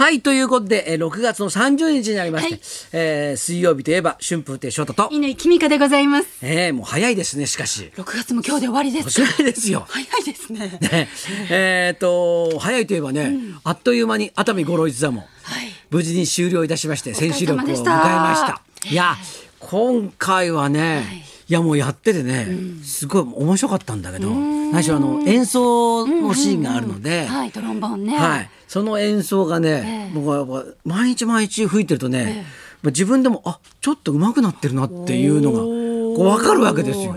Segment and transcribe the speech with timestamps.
[0.00, 2.60] はい、ということで、えー、6月の30日になりまして、はい
[2.92, 6.38] えー水曜日といえば、春風亭昇太と、乾きみかでございます。
[6.40, 7.92] えーもう早いですね、しかし。
[7.96, 9.84] 6月も今日で終わりですおしまいですよ。
[9.90, 10.78] 早いですね。
[10.80, 11.08] ね、
[11.50, 15.68] えっと、早いといえばね、あっという間に熱海五郎一座も、はい。
[15.90, 18.88] 無事に終了いたしまして、千秋楽を迎えましたた。
[18.88, 19.18] いや、
[19.58, 22.46] 今回はね、い、やもうやっててね、
[22.84, 28.16] すごい面白かったんだけど、何しろあの演奏のシーンがあるので、はい、トロンボーンね。
[28.16, 32.44] はい、その演奏がね、僕はやっぱ毎日毎日吹いてるとね、
[32.82, 37.16] まあ自分でもあちょっと上手くなってるなっていうのがこう分かるわけですよ。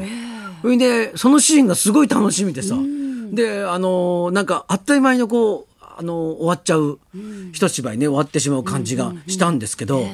[0.62, 2.76] それでそのシーンがすごい楽しみでさ、
[3.32, 7.00] であのなんかあっという間にこうあの終わっちゃう、
[7.52, 10.08] 一芝居ね終わってしまう感じがしたんですけど。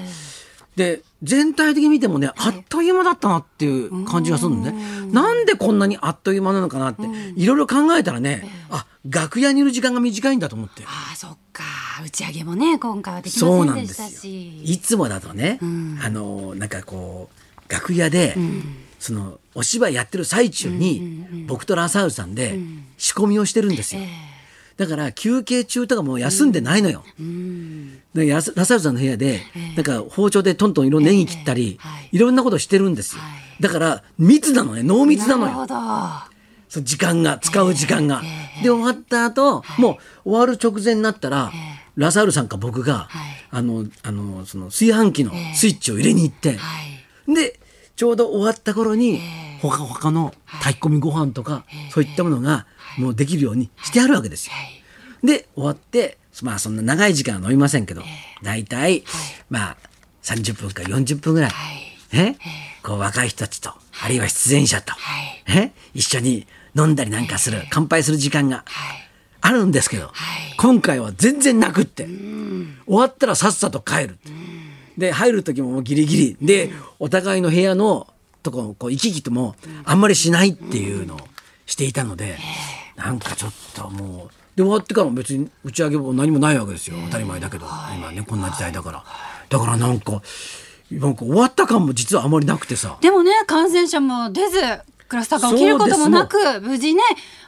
[0.79, 4.71] で全体的に見てもねあっという間だったなっていう感じがするのね。
[5.11, 7.03] なんでこんなにあっという間なのかなって
[7.35, 10.84] いろいろ考えたらねあ楽屋にいる時間が短いんだと思って。
[10.85, 11.63] ああ、そっか。
[12.03, 14.63] 打ち上げもね、今回はできそうませなんんでしたし。
[14.63, 15.59] いつもだとね、
[16.01, 17.29] あのなんかこ
[17.67, 18.35] う楽屋で、
[18.99, 22.59] そのお芝居やってる最中に、僕とラサールさんで
[22.98, 24.01] 仕込みをしてるんですよ。
[24.80, 27.04] だから休憩中とかもう休んでないのよ。
[28.13, 29.41] でやすラサールさんの部屋で、
[29.76, 31.77] なんか包丁でトントンいろんなネギ切ったり、
[32.12, 32.16] い。
[32.16, 33.22] いろんなことしてるんですよ。
[33.60, 35.68] だから密なのね濃密なのよ。
[36.70, 38.22] その時間が使う時間が。
[38.63, 41.52] で終わった後、もう終わる直前になったら、
[41.98, 43.46] ラサールさんか僕が、はい。
[43.52, 46.55] あのあのその炊飯器のスイッチを入れに行って、は
[47.27, 47.35] い。
[47.35, 47.60] で
[47.98, 49.20] ちょうど終わった頃に、
[49.62, 52.66] ほかほかの炊き込みご飯とか、そういったものが
[52.99, 54.53] もうできるようにしてあるわけですよ。
[55.23, 58.01] で終わってまあそんな長い時間は飲みませんけど、
[58.43, 59.03] 大体、
[59.49, 59.77] まあ
[60.23, 61.51] 30分か40分ぐらい、
[62.13, 62.37] ね
[62.83, 64.94] こう若い人たちと、あるいは出演者と、
[65.47, 68.63] ね一緒に飲んだりなんかする、乾杯する時間が
[69.41, 70.11] あるんですけど、
[70.57, 74.17] 今回は全然なくって、終わったらさっさと帰る。
[74.97, 76.38] で入る時ももうギリギリ。
[76.41, 78.07] でお互いの部屋の
[78.44, 81.19] とここう行き来ともあんまりしないっていうのを
[81.65, 82.38] していたので
[82.99, 86.97] なんかちょっともうで終わってからも別に打ち上げも何もないわけですよ。
[87.05, 87.65] 当たり前だけど。
[87.95, 89.03] 今ねこんな時代だから。
[89.49, 90.21] だからなんか
[90.91, 92.97] なんか終わった感も実はあまりなくてさ。
[93.01, 94.59] でもね、感染者も出ず、
[95.07, 97.01] クラスターが起きることもなく、無事ね、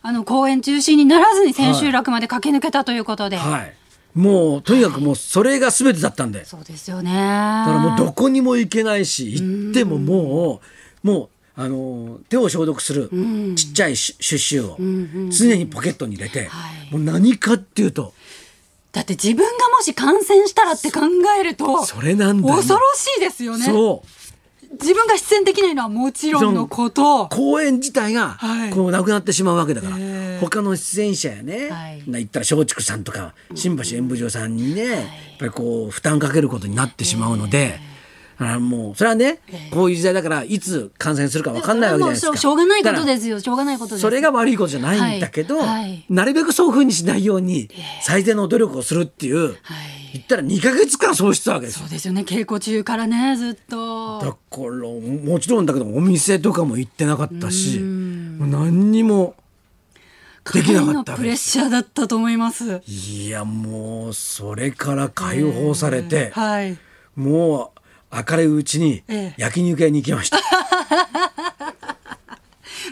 [0.04, 3.38] あの、公演中止にならずに千秋楽まで駆け抜けたということで。
[3.38, 3.74] はい。
[4.14, 6.46] もうとにかくもうそれが全てだったんで。
[6.46, 7.12] そうですよね。
[7.12, 10.62] だからもうどこにも行けないし行ってもも
[11.04, 11.30] うもう
[11.62, 13.10] あの手を消毒する
[13.56, 16.92] ちっちゃいシュシュッシュを常にポケットに入れてはい。
[16.92, 18.14] もう何かっていうと。
[18.92, 21.02] だって自分がもし感染したらって考
[21.40, 23.66] えると、それなん恐ろしいですよね。
[23.66, 24.08] そう。
[24.74, 27.28] 自分が出演できないのはもちろんのこと。
[27.28, 28.72] 公演自体がはい。
[28.72, 30.40] こうなくなってしまうわけだから、へえ。
[30.42, 32.04] 他の出演者やね、はい。
[32.08, 35.04] な言ったら松竹さんとか新橋演舞場さんにね、やっ
[35.40, 37.80] ぱりこう負担かけることになってしまうので、
[38.42, 39.40] だからもうそれはね、
[39.72, 42.38] こういう時代だからいつ感染するか分かんないわけじゃないですか。
[42.38, 43.40] しょうがないことですよ。
[43.40, 44.02] しょうがないことです。
[44.02, 45.60] それが悪いことじゃないんだけど、
[46.10, 47.70] なるべくそういうふうにしないように
[48.02, 49.58] 最善の努力をするっていう、はい
[50.14, 52.24] 言ったら2か月間そうしてたわけですよそうですよね。
[52.24, 54.20] 稽古中からね、ずっと。
[54.20, 59.36] だからもちろんだけどお店とかも行ってなかったし何にも
[60.54, 62.82] できなかったプレッシャーだったと思います。
[62.88, 66.78] いやもうそれから解放されて、はい。
[67.16, 67.81] もう
[68.12, 69.42] 明るいうちにええ。
[69.42, 70.38] 焼肉屋に行きました。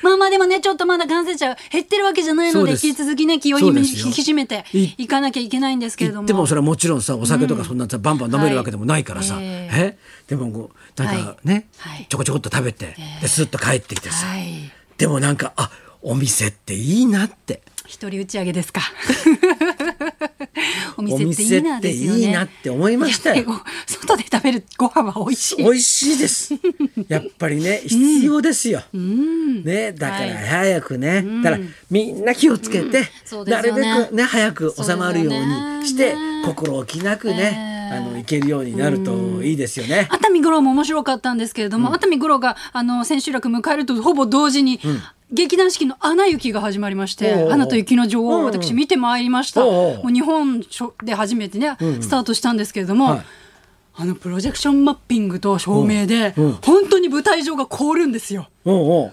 [0.01, 3.79] まあまあでもね、ちょっとまだ感染者減ってるわけじゃないので、引き続きね、気を引き
[4.21, 6.21] 締めていいかなきゃいけないんですけれども。
[6.21, 9.43] 行ってもそれはもちろんさお酒とかそんなさ、バンバン飲めるわけでもないからさ、はい。
[9.43, 9.97] え。
[10.27, 12.05] でもこうなんかね、はい。
[12.07, 14.71] ちょこちょこっと食べて、でスッと帰ってきてさ、はい。
[14.97, 15.69] でもなんかあ
[16.01, 17.61] お店っていいなって。
[17.85, 18.81] 一人打ち上げですか。
[20.99, 22.19] おお店っていいな店ってですよね。
[22.19, 23.45] いいなって思いましたよ。
[23.85, 25.57] 外で食べるご飯は美味しい。
[25.57, 26.53] 美味しいです。
[27.07, 28.81] やっぱりね必要ですよ。
[28.93, 30.69] ねだからはい。
[30.69, 33.07] 早くね、だからみんな気をつけて、
[33.45, 36.15] なるべくね早く収まるようにして、
[36.45, 40.07] 心置きなくね、ええあのいけるようになるといいですよね。
[40.11, 44.79] 熱海五郎も面白かったんですけれども、熱海五郎があの千秋楽迎えるとほぼ同時に、
[45.31, 48.45] 劇団四季の「アナ雪」が始まりましておうおう「アナと雪の女王」うんうん。
[48.45, 50.63] 私見てまいりました、もう日本
[51.03, 53.21] で初めてね、スタートしたんですけれども、はい。
[54.01, 58.47] あのプロジェクションマッピングと照明で、本当に舞台上が凍るんですよ。
[58.63, 59.11] おうわ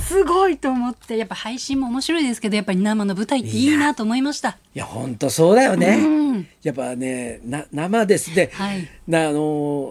[0.00, 4.50] すごいと思ってやっぱ配信も面白いですけどやっぱり生の舞台っていいなと思いました。
[4.50, 6.46] いや本当そうだよね、うん。
[6.62, 8.32] やっぱねな生です。
[8.34, 8.88] で、はい。
[9.08, 9.40] なあの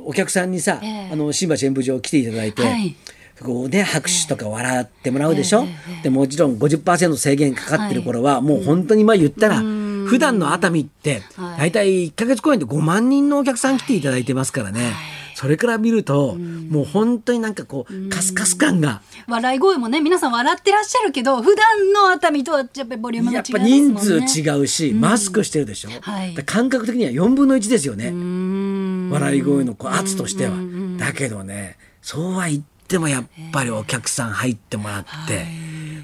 [0.08, 1.10] お客さんにさ、ええ。
[1.12, 2.96] あの新橋演舞場来ていただいて、はい
[3.44, 5.66] こうね拍手とか笑ってもらうでしょ、
[6.04, 11.60] でもちろん50%制限かかってる頃は、もう本当にまあ言ったら、普段の熱海ってはい。
[11.60, 14.94] 大体1ヶ月公演で5万人のお客さん来ていただいてますからね、
[15.36, 26.34] それから見ると、もう本当になんかこうカスカス感が、笑い声もね皆さん笑ってらっしゃるけど普段の熱海とはやっぱりボリュームが違いますやっぱ人数違うし、マスクしてるでしょ、はい。
[26.46, 29.10] 感覚的には4分の1ですよね、うん。
[29.12, 30.54] 笑い声のこう圧としては。
[30.98, 35.46] だけどねそうは言ってもやっぱりお客さん入ってもらって、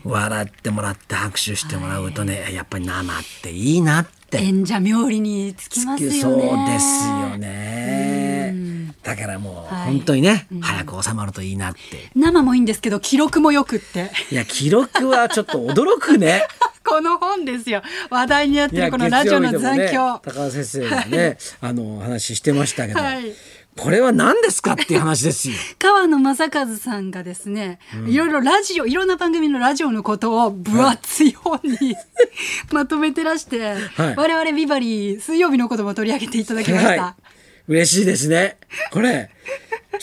[0.04, 4.40] 笑ってもらって拍手してもらうとね、やっぱり生っていいなって。
[4.40, 6.20] 演者冥利につきますよね。
[6.20, 8.94] そうですよね。
[9.04, 9.86] だからもうはい。
[9.88, 11.80] 本当にね、早く収まるといいなって。
[12.16, 14.12] 生もいいんですけど記録もよくって。
[14.32, 16.48] いや記録はちょっと驚くね。
[16.84, 17.82] この本ですよ。
[18.10, 23.34] 話題になってるこのラジオの残響、高橋先生がね、あの話してましたけど、はい
[23.78, 25.56] これは何ですかっていう話ですよ。
[25.80, 31.96] 川野正和さんがですね、いろいろラジオいろんな番組のラジオのことを分厚い本に
[32.72, 37.02] まとめてらして、はい我々ビバリー水曜日のことも取り上げていただきました。
[37.02, 37.24] はい。
[37.68, 38.58] 嬉しいですね。
[38.92, 39.32] これ、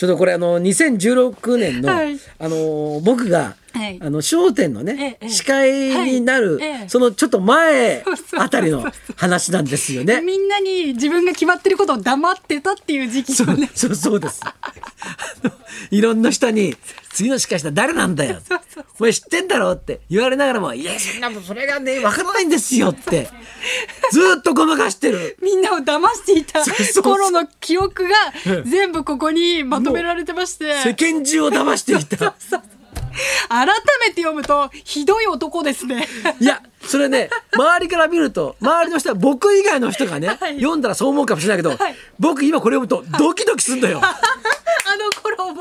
[0.01, 8.03] ちょっとこれあの2016年の、はいあの僕が、はいあの商店のね、ええ司会になる、はいええそのちょっと前
[8.35, 10.21] あたりの話なんですよね。
[10.25, 13.55] みんなに自分が決まってることを黙ってたっていう時期そう。
[13.75, 14.41] そうそうです。
[15.91, 16.75] いろんな人に
[17.13, 18.39] 次の司会者誰なんだよ。
[19.01, 23.27] お前知ってんだろって言われながらもいやそんなもんそれがねわからないんですよって
[24.13, 25.37] ずーっとごまかしてる。
[25.41, 26.63] みんなを騙していた
[27.01, 28.15] 頃の記憶が
[28.63, 32.35] 全部ここにまとめられてまして世間中を騙していた。
[33.49, 33.67] 改
[34.07, 36.07] めて読むとひどい男ですね。
[36.39, 43.99] いやそれね周りから見ると周りの人は僕以外の人がね、はい読んだらそう思うかもしれないけど、はい僕今これ読むとドキドキすんだよ。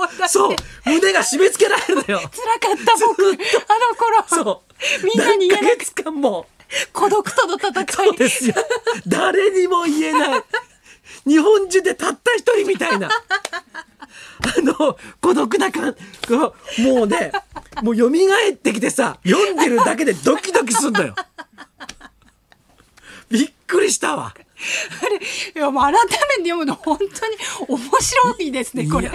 [0.04, 0.28] 思い出して。
[0.28, 0.56] そう。
[0.86, 2.20] 胸が締め付けられるのよ。
[2.30, 3.22] 辛かった僕。
[3.24, 3.36] あの
[3.96, 4.44] 頃。
[4.44, 4.62] そ
[5.02, 5.04] う。
[5.04, 6.46] みんなに言えなく間も。
[6.92, 8.16] 孤独との戦い。
[8.16, 8.54] ですよ。
[9.06, 10.42] 誰にも言えない。
[11.26, 13.08] 日本中でたった一人みたいな。
[13.08, 15.94] あの孤独な感。
[16.78, 17.32] もうね
[17.82, 21.14] もう蘇ってきてさ読んでるだけでドキドキすんのよ。
[23.30, 24.34] びっくりしたわ。
[25.02, 25.20] あれい
[25.58, 26.14] やもう改めて
[26.50, 27.08] 読むの本当に
[27.66, 29.10] 面白いですねこれ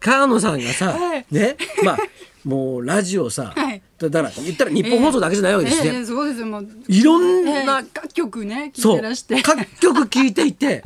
[0.00, 1.26] 川野さんがさ、はい。
[1.30, 1.98] ねまあ
[2.44, 3.82] もうラジオさ、はい。
[3.98, 5.90] だから言ったら日本放送だけじゃないわけですね。
[5.90, 9.42] ええそうですよもう、いろんええな、各曲ね聞いてらして。
[9.42, 10.84] 各曲聴いていて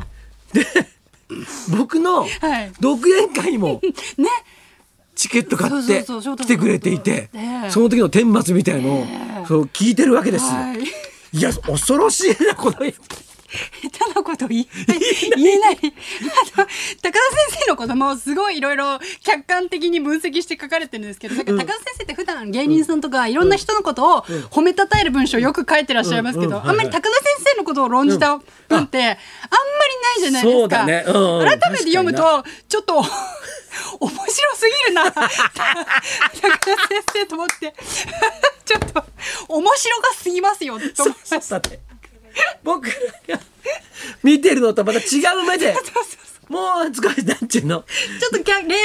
[0.52, 0.66] で
[1.76, 2.72] 僕のはい。
[2.80, 3.80] 独演会も
[4.16, 4.28] ね。
[5.14, 7.70] チケット買って来てくれていてええ。
[7.70, 9.06] その時の天末みたいのを
[9.46, 10.50] そう聞いてるわけですよ。
[10.52, 11.38] はい。
[11.38, 12.78] いや恐ろしいなこの
[13.82, 14.98] 下手なこと言えない
[15.36, 15.78] 言えない。
[16.56, 29.18] あの高田先生のこともすごいいろいろ客観的に分析して書かれてるんですけどなんか高田先生って普段芸人さんとかいろんな人のことを褒めたたえる文章をよく書いてらっしゃいますけどあんまり高田先生のことを論じた文ってあんまり
[30.02, 30.84] ないじゃないですか。
[30.84, 31.04] ね。
[31.06, 31.46] うんうん。
[31.46, 32.94] 改めて読むとちょっと
[34.00, 35.10] 面白すぎるな。
[35.12, 35.28] 高田
[36.88, 37.74] 先生と思って。
[38.64, 39.04] ちょっと
[39.48, 41.91] 面白がすぎますよと思いました。
[42.62, 42.88] 僕
[43.28, 43.42] らが
[44.22, 45.02] 見てるのとまた違
[45.40, 45.74] う目で
[46.48, 47.80] もう少しなんちゅうの？
[48.20, 48.76] ちょっときゃ冷静に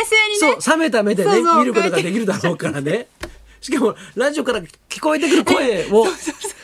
[0.51, 0.61] ね。
[0.61, 1.59] そう冷めた目でねそうそう。
[1.59, 3.07] 見ることができるだろうからね。
[3.59, 6.05] しかもラジオから聞こえてくる声を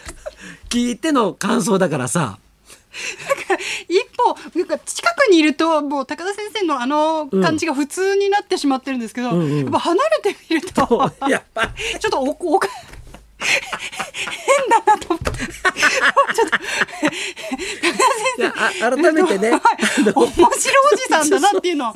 [0.69, 2.39] 聞いての感想だからさ。
[3.89, 9.59] 一歩なんか近くにいるともう高田先生のあの感じが普通になってしまってるんですけど、んうん。
[9.61, 11.67] やっぱ離れてみるとやっぱ。
[11.99, 12.69] ちょっとおおか
[14.23, 15.31] 変だなと思って。
[15.33, 16.57] ちょっと
[18.79, 19.51] 高改めてね。
[19.51, 19.59] はい。
[19.99, 21.89] 面白おじさんだなっていうの。
[21.91, 21.93] を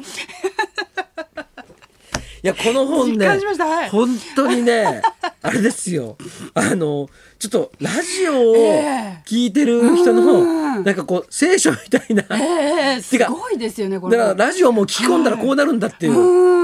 [2.44, 3.66] いやこの本ね実感しました。
[3.66, 3.90] はい。
[3.90, 5.02] 本当にね
[5.42, 6.18] あれですよ。
[6.54, 9.24] あのちょっとラジオをええ。
[9.26, 10.84] 聞いてる人の、うん。
[10.84, 16.14] なんかこう聖書みたいな、ええすごいですよねこだれからラジオも聞き込んだらこうなるんだっていう。
[16.14, 16.57] う、ーん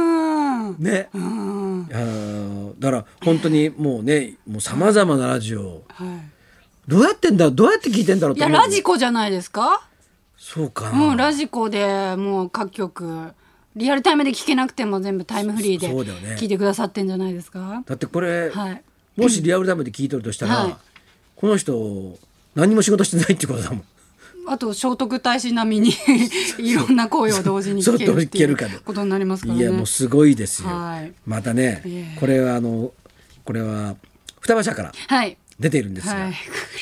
[0.80, 1.88] ね、うーん。
[1.90, 5.84] いやーだから本当にもうねもうさまざまなラジオ。
[5.90, 6.08] はい。
[6.88, 9.88] どうやってんだどうやって聞いてんだろういやラジコじゃないですか？
[10.38, 10.90] そうか。
[10.90, 13.32] な、もうラジコでもう各曲
[13.76, 15.88] リアルタイムで聞けなくても全部タイムフリーで
[16.36, 17.84] 聞いてくださってんじゃないですか？
[17.86, 18.84] だってこれ、はい。
[19.16, 20.76] もしリアルタイムで聞いとるとしたら、はい。
[21.36, 22.18] この人
[22.56, 23.84] 何も仕事してないってことだもん
[24.48, 25.94] あと聖徳太子並みに
[26.60, 29.62] いろんな声を同時に聞けるっていうことになりますからね。
[29.62, 31.14] いやもうすごいですよ、はい。
[31.26, 32.20] またね、ええ。
[32.20, 32.92] これはあの
[33.44, 33.96] これは
[34.40, 35.38] 双葉社からはい。
[35.60, 36.34] 出ているんですが、はい。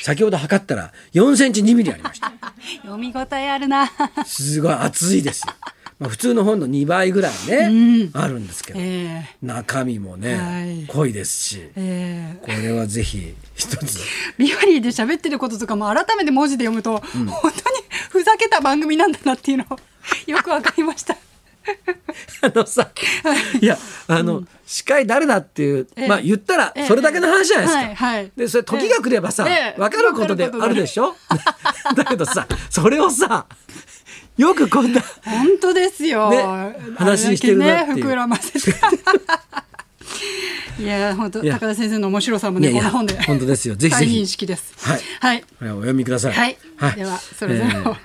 [0.02, 2.32] 先ほど測ったら4センチ2ミリありました。
[2.82, 3.90] 読み応えあるな。
[4.26, 5.54] すごい熱いですよ
[6.02, 10.86] まあ、普通の本の2倍ぐらいね、あるんですけど、え中身もね、はい。
[10.88, 12.38] 濃いですしええ。
[12.42, 14.00] これはぜひ一つ。
[14.36, 17.52] ビバリーで喋ってることとかも改めて文字で読むと、本当に
[18.10, 19.64] ふざけた番組なんだなっていうの
[20.26, 21.16] よくわかりました。
[22.42, 22.90] あのさ
[23.60, 23.64] い。
[23.64, 23.78] や
[24.08, 26.08] あの、司会誰だっていう、ええ。
[26.08, 26.86] まあ言ったらええ。
[26.88, 27.78] それだけの話じゃないですか。
[27.78, 28.32] はいはい。
[28.36, 29.78] でそれ時が来ればさ、ええ。
[29.78, 30.50] 分かることで。
[30.60, 31.14] あるでしょ？
[31.94, 33.46] だけどさそれをさ
[34.36, 35.00] よくこんな。
[35.24, 36.30] 本当ですよ。
[36.30, 36.42] ね。
[36.96, 37.96] 話にしてるなっていう。
[37.96, 38.76] ね、膨らませて。
[40.78, 43.20] いや本当高田先生の面白さもねこの本で。
[43.22, 43.76] 本当ですよ。
[43.76, 44.10] ぜひぜひ。
[44.10, 44.72] 再認識です。
[44.80, 45.00] はい。
[45.20, 45.44] はい。
[45.60, 46.32] はいお読みください。
[46.32, 46.56] はい。
[46.96, 47.96] ではそれぞれえー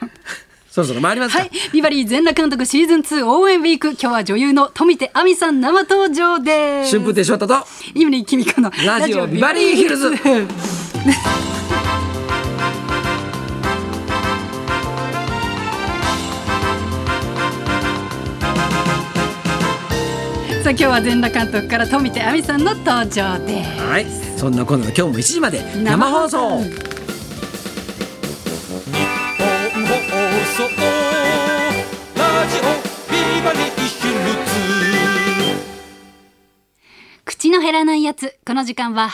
[0.77, 1.39] そろそろ参りますか。
[1.39, 3.93] はい、ビバリー全裸監督シーズン2応援ウィーク。
[3.93, 6.91] 今日は女優の富手亜美さん生登場です。
[6.91, 7.55] 春風亭昇太と。
[7.96, 10.12] イムリキミコのラジオビバリーヒルズ
[20.67, 23.79] さあ今日は全裸監督から富手亜美さんの登場です。
[23.79, 24.05] はい。
[24.38, 26.39] そんな今度の今日も1時まで生放送。
[26.39, 26.74] 本放送
[32.17, 32.63] ラジオ
[33.09, 34.51] ビバリーヒルズ。
[37.24, 38.38] 口の減らないやつ。
[38.45, 39.07] この時間は